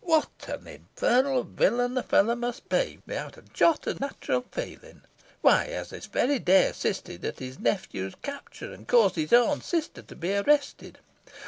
[0.03, 2.97] What an infernal villain the fellow must be!
[3.05, 5.03] without a jot of natural feeling.
[5.41, 9.61] Why, he has this very day assisted at his nephew's capture, and caused his own
[9.61, 10.97] sister to be arrested.